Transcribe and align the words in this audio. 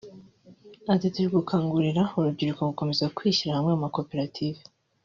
Ati 0.93 1.05
“Turimo 1.13 1.37
gukangurira 1.39 2.01
urubyiruko 2.17 2.61
gukomeza 2.69 3.11
kwishyira 3.17 3.55
hamwe 3.57 3.71
mu 3.73 3.81
makoperative 3.85 4.61